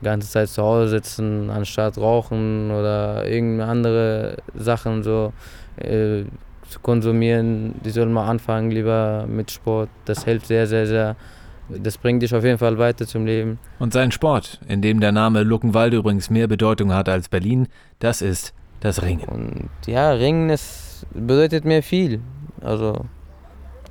die 0.00 0.04
ganze 0.04 0.28
Zeit 0.28 0.48
zu 0.48 0.62
Hause 0.62 0.88
sitzen, 0.88 1.50
anstatt 1.50 1.98
rauchen 1.98 2.70
oder 2.70 3.26
irgendeine 3.26 3.70
andere 3.70 4.36
Sachen 4.54 5.02
so 5.02 5.32
äh, 5.76 6.24
zu 6.68 6.80
konsumieren. 6.80 7.74
Die 7.84 7.90
sollen 7.90 8.12
mal 8.12 8.28
anfangen 8.28 8.70
lieber 8.70 9.26
mit 9.28 9.50
Sport. 9.50 9.88
Das 10.04 10.24
hilft 10.24 10.46
sehr, 10.46 10.66
sehr, 10.66 10.86
sehr. 10.86 11.16
Das 11.68 11.96
bringt 11.96 12.22
dich 12.22 12.34
auf 12.34 12.44
jeden 12.44 12.58
Fall 12.58 12.78
weiter 12.78 13.06
zum 13.06 13.24
Leben. 13.24 13.58
Und 13.78 13.92
sein 13.92 14.12
Sport, 14.12 14.60
in 14.68 14.82
dem 14.82 15.00
der 15.00 15.12
Name 15.12 15.42
Luckenwalde 15.42 15.96
übrigens 15.96 16.28
mehr 16.28 16.46
Bedeutung 16.46 16.92
hat 16.92 17.08
als 17.08 17.28
Berlin, 17.28 17.68
das 17.98 18.20
ist 18.20 18.52
das 18.84 19.02
Ringen. 19.02 19.24
Und 19.24 19.70
ja, 19.86 20.10
Ringen 20.12 20.50
ist, 20.50 21.06
bedeutet 21.12 21.64
mir 21.64 21.82
viel. 21.82 22.20
Also, 22.60 23.06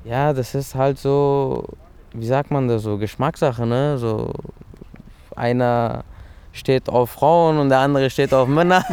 ja, 0.05 0.33
das 0.33 0.53
ist 0.55 0.75
halt 0.75 0.99
so, 0.99 1.67
wie 2.13 2.27
sagt 2.27 2.51
man 2.51 2.67
das 2.67 2.83
so, 2.83 2.97
Geschmackssache, 2.97 3.65
ne? 3.65 3.97
So, 3.97 4.31
einer 5.35 6.03
steht 6.51 6.89
auf 6.89 7.09
Frauen 7.09 7.57
und 7.57 7.69
der 7.69 7.79
andere 7.79 8.11
steht 8.11 8.33
auf 8.35 8.47
Männer. 8.59 8.85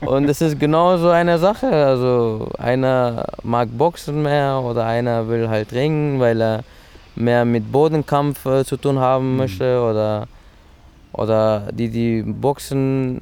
und 0.00 0.26
das 0.26 0.40
ist 0.40 0.58
genau 0.58 0.96
so 0.96 1.10
eine 1.10 1.38
Sache. 1.38 1.68
Also, 1.68 2.48
einer 2.58 3.24
mag 3.44 3.68
Boxen 3.70 4.22
mehr 4.22 4.60
oder 4.64 4.84
einer 4.84 5.28
will 5.28 5.48
halt 5.48 5.72
ringen, 5.72 6.18
weil 6.18 6.42
er 6.42 6.64
mehr 7.14 7.44
mit 7.44 7.70
Bodenkampf 7.70 8.44
äh, 8.46 8.64
zu 8.64 8.76
tun 8.76 8.98
haben 8.98 9.30
mhm. 9.32 9.36
möchte 9.36 9.80
oder, 9.80 10.26
oder 11.12 11.68
die, 11.72 11.88
die 11.88 12.22
Boxen 12.22 13.20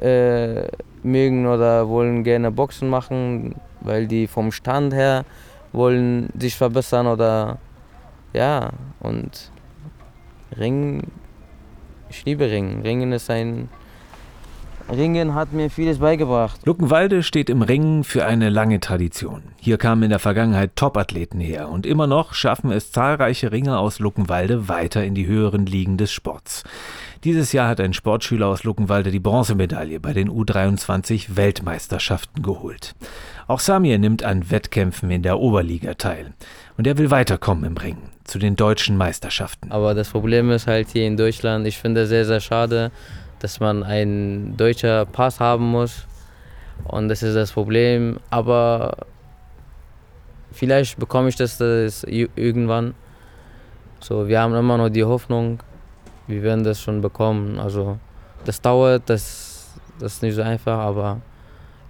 äh, 0.00 0.68
mögen 1.02 1.46
oder 1.46 1.88
wollen 1.88 2.24
gerne 2.24 2.50
Boxen 2.50 2.88
machen, 2.88 3.54
weil 3.80 4.06
die 4.06 4.26
vom 4.26 4.52
Stand 4.52 4.92
her 4.92 5.24
wollen 5.72 6.30
sich 6.38 6.56
verbessern 6.56 7.06
oder 7.06 7.58
ja 8.32 8.70
und 9.00 9.50
Ringen, 10.58 11.10
ich 12.08 12.24
liebe 12.24 12.50
Ringen. 12.50 12.82
Ringen 12.82 13.12
ist 13.12 13.30
ein 13.30 13.68
Ringen 14.88 15.34
hat 15.34 15.52
mir 15.52 15.68
vieles 15.68 15.98
beigebracht. 15.98 16.60
Luckenwalde 16.64 17.24
steht 17.24 17.50
im 17.50 17.62
Ringen 17.62 18.04
für 18.04 18.24
eine 18.24 18.50
lange 18.50 18.78
Tradition. 18.78 19.42
Hier 19.60 19.78
kamen 19.78 20.04
in 20.04 20.10
der 20.10 20.20
Vergangenheit 20.20 20.76
Topathleten 20.76 21.40
her 21.40 21.68
und 21.68 21.86
immer 21.86 22.06
noch 22.06 22.34
schaffen 22.34 22.70
es 22.70 22.92
zahlreiche 22.92 23.50
Ringer 23.50 23.80
aus 23.80 23.98
Luckenwalde 23.98 24.68
weiter 24.68 25.04
in 25.04 25.16
die 25.16 25.26
höheren 25.26 25.66
Ligen 25.66 25.96
des 25.96 26.12
Sports. 26.12 26.62
Dieses 27.24 27.52
Jahr 27.52 27.68
hat 27.68 27.80
ein 27.80 27.94
Sportschüler 27.94 28.46
aus 28.46 28.62
Luckenwalde 28.62 29.10
die 29.10 29.18
Bronzemedaille 29.18 29.98
bei 29.98 30.12
den 30.12 30.30
U23 30.30 31.34
Weltmeisterschaften 31.34 32.42
geholt. 32.42 32.94
Auch 33.48 33.60
Samir 33.60 33.98
nimmt 33.98 34.22
an 34.22 34.50
Wettkämpfen 34.50 35.10
in 35.10 35.22
der 35.22 35.40
Oberliga 35.40 35.94
teil. 35.94 36.32
Und 36.76 36.86
er 36.86 36.96
will 36.96 37.10
weiterkommen 37.10 37.64
im 37.64 37.76
Ringen 37.76 38.10
zu 38.22 38.38
den 38.38 38.54
deutschen 38.54 38.96
Meisterschaften. 38.96 39.72
Aber 39.72 39.94
das 39.94 40.10
Problem 40.10 40.50
ist 40.50 40.68
halt 40.68 40.88
hier 40.92 41.06
in 41.06 41.16
Deutschland, 41.16 41.66
ich 41.66 41.78
finde 41.78 42.02
es 42.02 42.08
sehr, 42.08 42.24
sehr 42.24 42.40
schade, 42.40 42.92
dass 43.40 43.60
man 43.60 43.82
einen 43.82 44.56
deutschen 44.56 45.06
Pass 45.08 45.40
haben 45.40 45.64
muss. 45.64 46.06
Und 46.84 47.08
das 47.08 47.22
ist 47.22 47.34
das 47.34 47.52
Problem. 47.52 48.18
Aber 48.30 48.96
vielleicht 50.52 50.98
bekomme 50.98 51.28
ich 51.28 51.36
das, 51.36 51.58
das 51.58 52.04
irgendwann. 52.04 52.94
So, 54.00 54.28
wir 54.28 54.40
haben 54.40 54.54
immer 54.54 54.76
noch 54.76 54.88
die 54.88 55.04
Hoffnung, 55.04 55.60
wir 56.26 56.42
werden 56.42 56.64
das 56.64 56.80
schon 56.80 57.00
bekommen. 57.00 57.58
Also 57.58 57.98
das 58.44 58.60
dauert, 58.60 59.02
das, 59.06 59.74
das 59.98 60.14
ist 60.14 60.22
nicht 60.22 60.34
so 60.34 60.42
einfach, 60.42 60.78
aber 60.78 61.20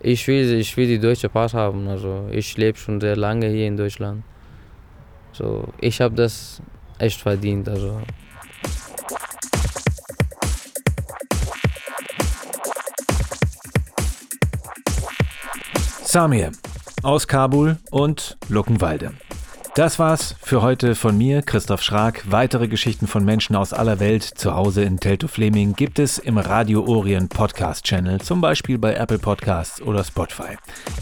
ich 0.00 0.26
will, 0.28 0.54
ich 0.54 0.76
will 0.76 0.86
die 0.86 0.98
deutsche 0.98 1.28
Pass 1.28 1.54
haben. 1.54 1.88
Also 1.88 2.28
ich 2.30 2.56
lebe 2.56 2.78
schon 2.78 3.00
sehr 3.00 3.16
lange 3.16 3.48
hier 3.48 3.66
in 3.66 3.76
Deutschland. 3.76 4.22
So, 5.32 5.68
ich 5.80 6.00
habe 6.00 6.14
das 6.14 6.62
echt 6.98 7.20
verdient. 7.20 7.68
Also. 7.68 8.00
Samir 16.16 16.50
aus 17.02 17.28
Kabul 17.28 17.76
und 17.90 18.38
Luckenwalde. 18.48 19.12
Das 19.74 19.98
war's 19.98 20.34
für 20.40 20.62
heute 20.62 20.94
von 20.94 21.18
mir, 21.18 21.42
Christoph 21.42 21.82
Schrag. 21.82 22.22
Weitere 22.30 22.68
Geschichten 22.68 23.06
von 23.06 23.22
Menschen 23.22 23.54
aus 23.54 23.74
aller 23.74 24.00
Welt 24.00 24.22
zu 24.22 24.54
Hause 24.54 24.82
in 24.82 24.98
Telto 24.98 25.28
Fleming 25.28 25.74
gibt 25.74 25.98
es 25.98 26.16
im 26.16 26.38
Radio 26.38 26.86
Orient 26.86 27.28
Podcast 27.28 27.84
Channel, 27.84 28.18
zum 28.22 28.40
Beispiel 28.40 28.78
bei 28.78 28.94
Apple 28.94 29.18
Podcasts 29.18 29.82
oder 29.82 30.02
Spotify. 30.04 30.56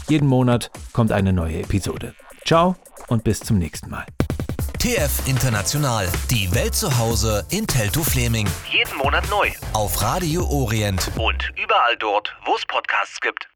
Jeden 0.09 0.27
Monat 0.27 0.69
kommt 0.91 1.13
eine 1.13 1.31
neue 1.31 1.61
Episode. 1.61 2.13
Ciao 2.43 2.75
und 3.07 3.23
bis 3.23 3.39
zum 3.39 3.57
nächsten 3.57 3.89
Mal. 3.89 4.05
TF 4.79 5.29
International, 5.29 6.09
die 6.29 6.53
Welt 6.53 6.75
zu 6.75 6.97
Hause 6.97 7.45
in 7.51 7.65
Telto 7.65 8.03
Fleming. 8.03 8.49
Jeden 8.69 8.97
Monat 8.97 9.23
neu. 9.29 9.49
Auf 9.71 10.01
Radio 10.01 10.45
Orient 10.45 11.09
Und 11.17 11.53
überall 11.55 11.95
dort, 11.99 12.35
wo 12.45 12.53
es 12.57 12.65
Podcasts 12.65 13.21
gibt. 13.21 13.47